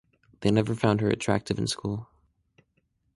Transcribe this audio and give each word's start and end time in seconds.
They 0.39 0.49
never 0.49 0.73
found 0.73 0.99
her 1.01 1.09
attractive 1.11 1.59
in 1.59 1.67
school. 1.67 2.09